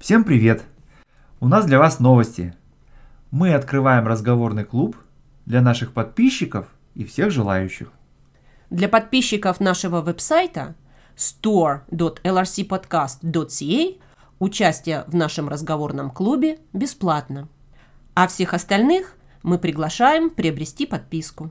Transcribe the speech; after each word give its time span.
Всем 0.00 0.24
привет! 0.24 0.64
У 1.40 1.48
нас 1.48 1.66
для 1.66 1.78
вас 1.78 2.00
новости. 2.00 2.54
Мы 3.30 3.52
открываем 3.52 4.06
разговорный 4.06 4.64
клуб 4.64 4.96
для 5.44 5.60
наших 5.60 5.92
подписчиков 5.92 6.68
и 6.94 7.04
всех 7.04 7.30
желающих. 7.30 7.92
Для 8.70 8.88
подписчиков 8.88 9.60
нашего 9.60 10.00
веб-сайта 10.00 10.74
store.lrcpodcast.ca 11.16 14.00
участие 14.38 15.04
в 15.06 15.14
нашем 15.14 15.50
разговорном 15.50 16.10
клубе 16.10 16.60
бесплатно. 16.72 17.50
А 18.14 18.26
всех 18.26 18.54
остальных 18.54 19.18
мы 19.42 19.58
приглашаем 19.58 20.30
приобрести 20.30 20.86
подписку. 20.86 21.50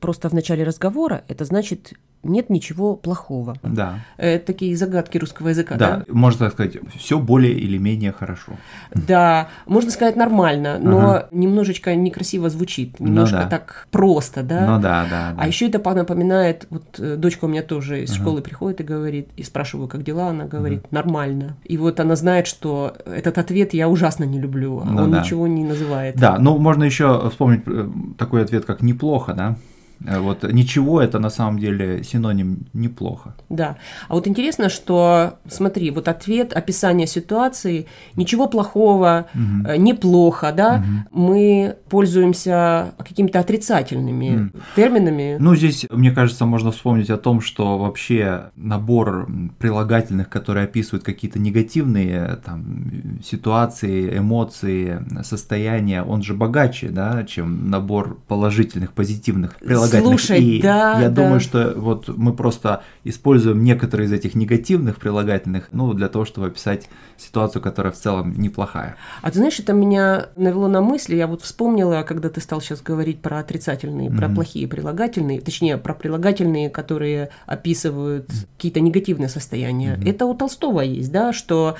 просто 0.00 0.28
в 0.28 0.34
начале 0.34 0.64
разговора, 0.64 1.24
это 1.28 1.44
значит 1.44 1.94
нет 2.28 2.50
ничего 2.50 2.96
плохого. 2.96 3.56
Да. 3.62 4.00
Э, 4.18 4.38
такие 4.38 4.76
загадки 4.76 5.18
русского 5.18 5.48
языка, 5.48 5.76
Да, 5.76 5.96
да? 5.98 6.04
можно 6.08 6.46
так 6.46 6.52
сказать, 6.52 6.76
все 6.98 7.18
более 7.18 7.52
или 7.54 7.78
менее 7.78 8.12
хорошо. 8.12 8.52
Да, 8.94 9.48
можно 9.66 9.90
сказать 9.90 10.16
нормально, 10.16 10.78
но 10.80 10.98
Ага. 10.98 11.28
немножечко 11.30 11.94
некрасиво 11.94 12.50
звучит, 12.50 13.00
немножко 13.00 13.38
да. 13.38 13.48
так 13.48 13.88
просто, 13.90 14.42
да? 14.42 14.66
Ну 14.66 14.82
да, 14.82 15.06
да. 15.10 15.32
да. 15.32 15.34
А 15.38 15.46
еще 15.46 15.68
это 15.68 15.78
напоминает, 15.94 16.66
вот 16.70 16.98
э, 16.98 17.16
дочка 17.16 17.44
у 17.46 17.48
меня 17.48 17.62
тоже 17.62 18.02
из 18.02 18.12
школы 18.14 18.42
приходит 18.42 18.80
и 18.80 18.84
говорит, 18.84 19.28
и 19.36 19.42
спрашиваю, 19.42 19.88
как 19.88 20.02
дела, 20.02 20.28
она 20.28 20.44
говорит, 20.44 20.90
нормально. 20.92 21.56
И 21.64 21.78
вот 21.78 22.00
она 22.00 22.16
знает, 22.16 22.46
что 22.46 22.94
этот 23.04 23.38
ответ 23.38 23.74
я 23.74 23.88
ужасно 23.88 24.24
не 24.24 24.40
люблю, 24.40 24.80
а 24.80 24.84
Ну 24.84 25.02
он 25.04 25.10
да. 25.10 25.20
ничего 25.20 25.46
не 25.46 25.64
называет. 25.64 26.16
Да, 26.16 26.38
ну 26.38 26.58
можно 26.58 26.84
еще 26.84 27.28
вспомнить 27.30 27.62
э, 27.66 27.88
такой 28.18 28.42
ответ, 28.42 28.64
как 28.64 28.82
неплохо, 28.82 29.32
да? 29.34 29.56
Э, 30.04 30.18
Вот 30.18 30.42
ничего 30.52 31.00
это 31.00 31.18
на 31.18 31.30
самом 31.30 31.58
деле 31.58 32.02
синоним 32.04 32.66
неплохо. 32.72 33.34
Да. 33.48 33.76
А 34.08 34.14
вот 34.14 34.26
интересно, 34.26 34.68
что, 34.68 35.38
смотри, 35.48 35.90
вот 35.90 36.08
ответ, 36.08 36.52
описание 36.52 37.06
ситуации, 37.06 37.86
ничего 38.16 38.48
плохого, 38.48 39.26
э, 39.34 39.76
неплохо, 39.76 40.52
да, 40.52 40.84
мы 41.12 41.76
пользуемся 41.88 42.94
какими-то 42.98 43.40
отрицательными 43.40 44.50
терминами. 44.74 45.36
Ну, 45.38 45.54
здесь, 45.56 45.86
мне 45.90 46.10
кажется, 46.10 46.46
можно 46.46 46.70
вспомнить 46.70 47.10
о 47.10 47.16
том, 47.16 47.40
что 47.40 47.78
вообще 47.78 48.50
набор 48.56 49.28
прилагательных, 49.58 50.28
которые 50.28 50.64
описывают 50.64 51.04
какие-то 51.04 51.38
негативные 51.38 52.38
там, 52.44 53.20
ситуации, 53.24 54.18
эмоции, 54.18 55.04
состояния, 55.22 56.02
он 56.02 56.22
же 56.22 56.34
богаче, 56.34 56.88
да, 56.88 57.24
чем 57.24 57.70
набор 57.70 58.18
положительных, 58.28 58.92
позитивных 58.92 59.56
прилагательных. 59.56 59.85
Слушай, 59.86 60.42
И 60.42 60.62
да, 60.62 61.00
я 61.00 61.08
да. 61.08 61.22
думаю, 61.22 61.40
что 61.40 61.72
вот 61.76 62.08
мы 62.08 62.32
просто 62.32 62.82
используем 63.04 63.62
некоторые 63.62 64.06
из 64.06 64.12
этих 64.12 64.34
негативных 64.34 64.98
прилагательных, 64.98 65.68
ну, 65.72 65.92
для 65.92 66.08
того, 66.08 66.24
чтобы 66.24 66.48
описать 66.48 66.88
ситуацию, 67.16 67.62
которая 67.62 67.92
в 67.92 67.96
целом 67.96 68.34
неплохая. 68.38 68.96
А 69.22 69.30
ты 69.30 69.38
знаешь, 69.38 69.58
это 69.58 69.72
меня 69.72 70.26
навело 70.36 70.68
на 70.68 70.80
мысли, 70.80 71.16
я 71.16 71.26
вот 71.26 71.42
вспомнила, 71.42 72.02
когда 72.06 72.28
ты 72.28 72.40
стал 72.40 72.60
сейчас 72.60 72.82
говорить 72.82 73.20
про 73.20 73.38
отрицательные, 73.38 74.10
про 74.10 74.28
плохие 74.28 74.68
прилагательные, 74.68 75.40
точнее, 75.40 75.76
про 75.76 75.94
прилагательные, 75.94 76.70
которые 76.70 77.30
описывают 77.46 78.30
какие-то 78.56 78.80
негативные 78.80 79.28
состояния. 79.28 79.98
Это 80.04 80.26
у 80.26 80.34
Толстого 80.34 80.80
есть, 80.80 81.12
да, 81.12 81.32
что 81.32 81.76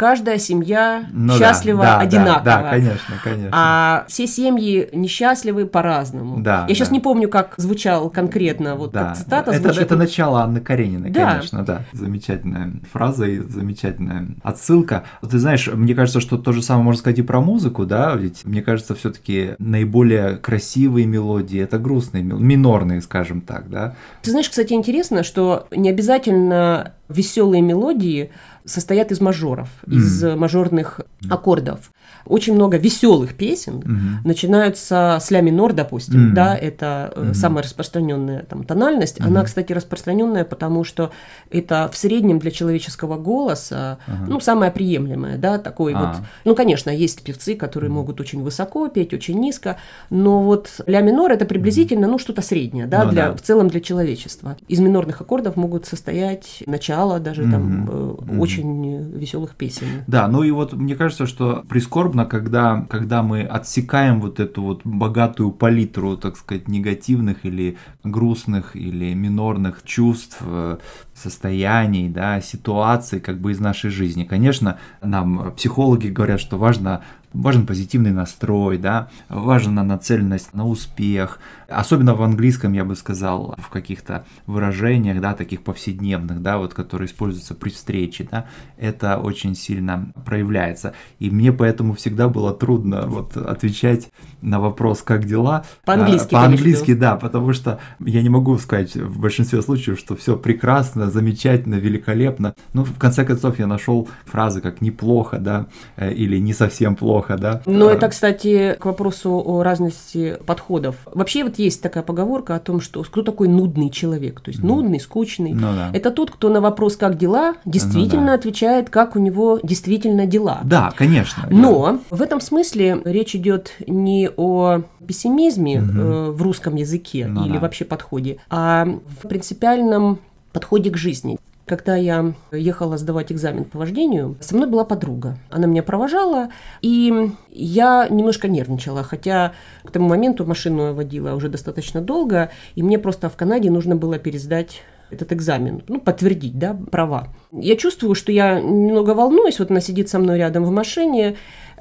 каждая 0.00 0.38
семья 0.38 1.04
Ну 1.12 1.34
да, 1.34 1.38
счастлива 1.38 1.82
да, 1.82 1.96
да, 1.96 2.00
одинаково. 2.00 2.44
Да, 2.44 2.70
конечно, 2.70 3.14
конечно. 3.22 3.50
А 3.52 4.04
все 4.08 4.26
семьи 4.26 4.88
несчастливы 4.92 5.66
по-разному. 5.66 6.42
Да, 6.42 6.64
Я 6.68 6.74
сейчас 6.74 6.88
да. 6.88 6.94
не 6.94 7.00
помню, 7.00 7.28
как 7.28 7.49
звучал 7.56 8.10
конкретно 8.10 8.74
вот 8.76 8.92
Да, 8.92 9.14
цитата. 9.14 9.50
это, 9.50 9.62
звучит. 9.62 9.82
это 9.82 9.96
начало 9.96 10.42
Анны 10.42 10.60
Карениной, 10.60 11.10
Да. 11.10 11.30
конечно, 11.32 11.64
да. 11.64 11.82
Замечательная 11.92 12.72
фраза 12.92 13.26
и 13.26 13.38
замечательная 13.38 14.28
отсылка. 14.42 15.04
Ты 15.28 15.38
знаешь, 15.38 15.68
мне 15.68 15.94
кажется, 15.94 16.20
что 16.20 16.38
то 16.38 16.52
же 16.52 16.62
самое 16.62 16.84
можно 16.84 16.98
сказать 17.00 17.18
и 17.18 17.22
про 17.22 17.40
музыку, 17.40 17.86
да, 17.86 18.14
ведь 18.14 18.44
мне 18.44 18.62
кажется, 18.62 18.94
все-таки 18.94 19.54
наиболее 19.58 20.36
красивые 20.36 21.06
мелодии 21.06 21.60
это 21.60 21.78
грустные, 21.78 22.22
минорные, 22.22 23.00
скажем 23.02 23.40
так, 23.40 23.68
да. 23.70 23.94
Ты 24.22 24.30
знаешь, 24.30 24.48
кстати, 24.48 24.72
интересно, 24.72 25.22
что 25.22 25.66
не 25.70 25.88
обязательно 25.90 26.92
веселые 27.08 27.62
мелодии 27.62 28.30
состоят 28.64 29.10
из 29.12 29.20
мажоров, 29.20 29.68
из 29.86 30.22
э, 30.24 30.36
мажорных 30.36 31.00
аккордов. 31.28 31.90
Очень 32.26 32.54
много 32.54 32.76
веселых 32.76 33.34
песен 33.34 33.76
Мгм. 33.84 34.20
начинаются 34.24 35.18
с 35.20 35.30
ля 35.30 35.40
минор, 35.40 35.72
допустим, 35.72 36.26
Мгм. 36.26 36.34
да, 36.34 36.56
это 36.56 37.12
э, 37.16 37.32
самая 37.34 37.62
распространенная 37.64 38.42
там 38.42 38.64
тональность. 38.64 39.20
Она, 39.20 39.42
кстати, 39.44 39.72
распространенная, 39.72 40.44
потому 40.44 40.84
что 40.84 41.10
это 41.50 41.88
в 41.92 41.96
среднем 41.96 42.38
для 42.38 42.50
человеческого 42.50 43.16
голоса, 43.16 43.98
ну, 44.28 44.40
самая 44.40 44.70
приемлемая, 44.70 45.38
да, 45.38 45.58
такой 45.58 45.94
А. 45.94 45.98
вот. 46.00 46.16
Ну, 46.44 46.54
конечно, 46.54 46.90
есть 46.90 47.22
певцы, 47.22 47.54
которые 47.54 47.90
могут 47.90 48.20
очень 48.20 48.42
высоко 48.42 48.88
петь, 48.88 49.14
очень 49.14 49.38
низко, 49.40 49.76
но 50.10 50.42
вот 50.42 50.80
ля 50.86 51.00
минор 51.00 51.32
это 51.32 51.44
приблизительно, 51.46 52.06
ну, 52.06 52.18
что-то 52.18 52.42
среднее, 52.42 52.86
да, 52.86 53.04
Ну 53.04 53.10
для, 53.12 53.28
да. 53.30 53.36
в 53.36 53.40
целом 53.40 53.68
для 53.68 53.80
человечества. 53.80 54.56
Из 54.68 54.78
минорных 54.80 55.20
аккордов 55.20 55.56
могут 55.56 55.86
состоять 55.86 56.62
начало 56.66 57.18
даже 57.18 57.42
там 57.42 57.62
Мгм. 57.82 57.90
э, 57.90 58.14
Мгм. 58.32 58.40
Очень 58.58 59.18
веселых 59.18 59.54
песен. 59.56 59.86
Да, 60.06 60.28
ну 60.28 60.42
и 60.42 60.50
вот 60.50 60.72
мне 60.72 60.96
кажется, 60.96 61.26
что 61.26 61.64
прискорбно, 61.68 62.26
когда, 62.26 62.86
когда 62.88 63.22
мы 63.22 63.42
отсекаем 63.42 64.20
вот 64.20 64.40
эту 64.40 64.62
вот 64.62 64.80
богатую 64.84 65.52
палитру, 65.52 66.16
так 66.16 66.36
сказать, 66.36 66.68
негативных 66.68 67.44
или 67.44 67.76
грустных 68.04 68.76
или 68.76 69.14
минорных 69.14 69.82
чувств, 69.84 70.38
э, 70.40 70.78
состояний, 71.14 72.08
да, 72.08 72.40
ситуаций 72.40 73.20
как 73.20 73.40
бы 73.40 73.52
из 73.52 73.60
нашей 73.60 73.90
жизни. 73.90 74.24
Конечно, 74.24 74.78
нам 75.02 75.52
психологи 75.56 76.08
говорят, 76.08 76.40
что 76.40 76.56
важно 76.56 77.02
важен 77.32 77.66
позитивный 77.66 78.12
настрой, 78.12 78.78
да, 78.78 79.08
важна 79.28 79.82
нацеленность 79.82 80.54
на 80.54 80.66
успех, 80.66 81.38
особенно 81.68 82.14
в 82.14 82.22
английском, 82.22 82.72
я 82.72 82.84
бы 82.84 82.96
сказал, 82.96 83.54
в 83.58 83.68
каких-то 83.68 84.24
выражениях, 84.46 85.20
да, 85.20 85.34
таких 85.34 85.62
повседневных, 85.62 86.42
да, 86.42 86.58
вот, 86.58 86.74
которые 86.74 87.06
используются 87.06 87.54
при 87.54 87.70
встрече, 87.70 88.28
да, 88.30 88.46
это 88.76 89.18
очень 89.18 89.54
сильно 89.54 90.12
проявляется. 90.24 90.94
И 91.18 91.30
мне 91.30 91.52
поэтому 91.52 91.94
всегда 91.94 92.28
было 92.28 92.52
трудно 92.52 93.06
вот 93.06 93.36
отвечать 93.36 94.08
на 94.42 94.60
вопрос, 94.60 95.02
как 95.02 95.24
дела. 95.24 95.64
По-английски, 95.84 96.34
А, 96.34 96.38
По-английски, 96.40 96.94
да, 96.94 97.16
потому 97.16 97.52
что 97.52 97.78
я 98.04 98.22
не 98.22 98.28
могу 98.28 98.56
сказать 98.58 98.94
в 98.96 99.20
большинстве 99.20 99.62
случаев, 99.62 99.98
что 99.98 100.16
все 100.16 100.36
прекрасно, 100.36 101.10
замечательно, 101.10 101.74
великолепно. 101.76 102.54
Ну, 102.72 102.84
в 102.84 102.96
конце 102.98 103.24
концов, 103.24 103.58
я 103.58 103.66
нашел 103.66 104.08
фразы 104.24 104.60
как 104.60 104.80
неплохо, 104.80 105.38
да, 105.38 105.66
э, 105.96 106.12
или 106.12 106.38
не 106.38 106.52
совсем 106.52 106.96
плохо, 106.96 107.36
да. 107.36 107.62
Но 107.66 107.90
Э, 107.90 107.94
это, 107.94 108.08
кстати, 108.08 108.76
к 108.80 108.84
вопросу 108.84 109.42
о 109.44 109.62
разности 109.62 110.36
подходов. 110.46 110.96
Вообще 111.12 111.44
вот 111.44 111.58
есть 111.58 111.82
такая 111.82 112.02
поговорка 112.02 112.54
о 112.54 112.60
том, 112.60 112.80
что 112.80 113.02
кто 113.02 113.22
такой 113.22 113.48
нудный 113.48 113.90
человек, 113.90 114.40
то 114.40 114.50
есть 114.50 114.62
нудный, 114.62 115.00
скучный. 115.00 115.52
Ну 115.52 115.68
да. 115.74 115.90
Это 115.92 116.10
тот, 116.10 116.30
кто 116.30 116.48
на 116.48 116.60
вопрос 116.60 116.96
«как 116.96 117.18
дела?» 117.18 117.54
действительно 117.64 118.22
Ну 118.22 118.26
да. 118.28 118.34
отвечает, 118.34 118.90
как 118.90 119.16
у 119.16 119.18
него 119.18 119.58
действительно 119.62 120.26
дела. 120.26 120.60
Да, 120.64 120.92
конечно. 120.96 121.46
Но 121.50 122.00
в 122.10 122.22
этом 122.22 122.40
смысле 122.40 123.00
речь 123.04 123.34
идет 123.34 123.72
не 123.86 124.29
о 124.36 124.82
пессимизме 125.06 125.76
э, 125.76 126.30
в 126.30 126.42
русском 126.42 126.76
языке 126.76 127.26
Ну 127.26 127.46
или 127.46 127.54
да. 127.54 127.60
вообще 127.60 127.84
подходе, 127.84 128.38
а 128.48 128.86
в 129.20 129.28
принципиальном 129.28 130.18
подходе 130.52 130.90
к 130.90 130.96
жизни. 130.96 131.38
Когда 131.66 131.94
я 131.94 132.34
ехала 132.50 132.98
сдавать 132.98 133.30
экзамен 133.30 133.64
по 133.64 133.78
вождению, 133.78 134.36
со 134.40 134.56
мной 134.56 134.68
была 134.68 134.84
подруга. 134.84 135.38
Она 135.50 135.68
меня 135.68 135.84
провожала, 135.84 136.48
и 136.82 137.30
я 137.50 138.08
немножко 138.10 138.48
нервничала, 138.48 139.04
хотя 139.04 139.52
к 139.84 139.92
тому 139.92 140.08
моменту 140.08 140.44
машину 140.44 140.86
я 140.86 140.92
водила 140.92 141.34
уже 141.34 141.48
достаточно 141.48 142.00
долго, 142.00 142.50
и 142.74 142.82
мне 142.82 142.98
просто 142.98 143.28
в 143.28 143.36
Канаде 143.36 143.70
нужно 143.70 143.94
было 143.94 144.18
пересдать 144.18 144.82
этот 145.10 145.32
экзамен, 145.32 145.82
ну, 145.88 146.00
подтвердить, 146.00 146.58
да, 146.58 146.76
права. 146.90 147.28
Я 147.52 147.76
чувствую, 147.76 148.14
что 148.14 148.32
я 148.32 148.60
немного 148.60 149.10
волнуюсь, 149.10 149.58
вот 149.58 149.70
она 149.70 149.80
сидит 149.80 150.08
со 150.08 150.18
мной 150.18 150.38
рядом 150.38 150.64
в 150.64 150.70
машине, 150.70 151.36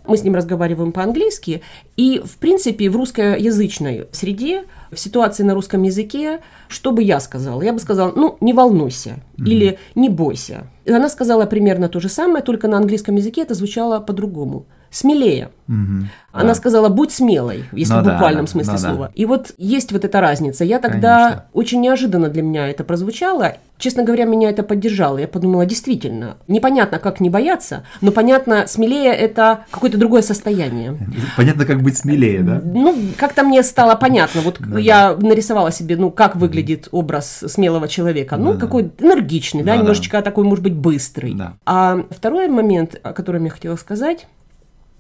Мы 0.10 0.18
с 0.18 0.24
ним 0.24 0.36
разговариваем 0.36 0.92
по-английски, 0.92 1.62
и, 1.96 2.20
в 2.26 2.38
принципе, 2.38 2.90
в 2.90 2.96
русскоязычной 2.96 4.08
среде, 4.12 4.64
в 4.92 5.00
ситуации 5.00 5.44
на 5.44 5.54
русском 5.54 5.84
языке, 5.84 6.40
что 6.68 6.92
бы 6.92 7.04
я 7.04 7.20
сказала? 7.20 7.62
Я 7.62 7.74
бы 7.74 7.80
сказала, 7.80 8.12
ну, 8.16 8.36
не 8.42 8.54
волнуйся, 8.54 9.20
mm-hmm. 9.38 9.46
или 9.46 9.80
не 9.94 10.10
бойся. 10.10 10.68
И 10.86 10.92
она 10.92 11.10
сказала 11.10 11.46
примерно 11.46 11.90
то 11.90 12.00
же 12.00 12.10
самое, 12.10 12.44
только 12.44 12.68
на 12.68 12.78
английском 12.78 13.16
языке 13.16 13.44
это 13.44 13.54
звучало 13.54 14.00
по-другому 14.00 14.66
смелее. 14.92 15.50
Угу, 15.68 16.08
Она 16.32 16.48
да. 16.48 16.56
сказала, 16.56 16.90
будь 16.90 17.12
смелой, 17.12 17.66
если 17.72 17.94
ну, 17.94 18.02
в 18.02 18.04
буквальном 18.06 18.46
да, 18.46 18.52
смысле 18.52 18.74
ну, 18.74 18.80
слова. 18.80 19.08
Да. 19.08 19.12
И 19.14 19.26
вот 19.26 19.52
есть 19.60 19.92
вот 19.92 20.04
эта 20.04 20.20
разница. 20.20 20.64
Я 20.66 20.80
тогда 20.80 21.24
Конечно. 21.24 21.46
очень 21.54 21.82
неожиданно 21.82 22.30
для 22.30 22.42
меня 22.42 22.68
это 22.70 22.84
прозвучало. 22.84 23.54
Честно 23.78 24.04
говоря, 24.04 24.26
меня 24.26 24.50
это 24.50 24.64
поддержало. 24.64 25.20
Я 25.20 25.28
подумала, 25.28 25.68
действительно, 25.68 26.38
непонятно, 26.48 26.98
как 26.98 27.20
не 27.20 27.30
бояться, 27.30 27.84
но 28.02 28.12
понятно, 28.12 28.66
смелее 28.66 29.14
это 29.14 29.66
какое-то 29.70 29.98
другое 29.98 30.24
состояние. 30.24 30.98
Понятно, 31.38 31.66
как 31.66 31.84
быть 31.84 31.98
смелее, 31.98 32.42
да? 32.42 32.62
Ну, 32.64 32.96
как-то 33.18 33.44
мне 33.44 33.62
стало 33.62 33.96
понятно. 33.96 34.42
Вот 34.42 34.58
да, 34.60 34.80
я 34.80 35.14
да. 35.14 35.28
нарисовала 35.28 35.72
себе, 35.72 35.98
ну, 35.98 36.10
как 36.10 36.36
выглядит 36.36 36.88
образ 36.92 37.44
смелого 37.48 37.88
человека. 37.88 38.38
Ну, 38.38 38.54
да, 38.54 38.60
какой 38.60 38.92
энергичный, 38.98 39.62
да, 39.62 39.74
да 39.74 39.78
немножечко 39.78 40.18
да. 40.18 40.24
такой, 40.24 40.46
может 40.46 40.64
быть, 40.64 40.74
быстрый. 40.74 41.36
Да. 41.36 41.54
А 41.66 42.06
второй 42.10 42.48
момент, 42.48 43.00
о 43.04 43.14
котором 43.14 43.46
я 43.46 43.52
хотела 43.52 43.76
сказать, 43.76 44.28